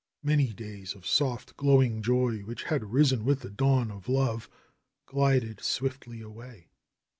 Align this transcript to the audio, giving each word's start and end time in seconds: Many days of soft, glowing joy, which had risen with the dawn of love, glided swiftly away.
Many 0.23 0.47
days 0.51 0.95
of 0.95 1.05
soft, 1.05 1.55
glowing 1.57 2.01
joy, 2.01 2.39
which 2.39 2.63
had 2.63 2.91
risen 2.91 3.23
with 3.23 3.41
the 3.41 3.51
dawn 3.51 3.91
of 3.91 4.09
love, 4.09 4.49
glided 5.05 5.61
swiftly 5.61 6.21
away. 6.21 6.69